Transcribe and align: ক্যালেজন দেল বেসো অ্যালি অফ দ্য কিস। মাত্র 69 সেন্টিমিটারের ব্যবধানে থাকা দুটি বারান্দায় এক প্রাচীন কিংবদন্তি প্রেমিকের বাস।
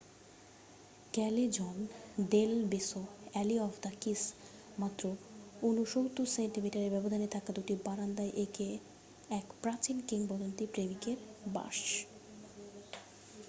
ক্যালেজন 1.13 1.75
দেল 2.29 2.51
বেসো 2.65 3.01
অ্যালি 3.31 3.57
অফ 3.59 3.73
দ্য 3.81 3.91
কিস। 4.01 4.21
মাত্র 4.77 5.03
69 5.61 6.25
সেন্টিমিটারের 6.35 6.91
ব্যবধানে 6.91 7.27
থাকা 7.27 7.49
দুটি 7.53 7.73
বারান্দায় 7.85 8.33
এক 9.31 9.45
প্রাচীন 9.61 9.97
কিংবদন্তি 10.07 10.65
প্রেমিকের 10.65 11.17
বাস। 11.53 11.77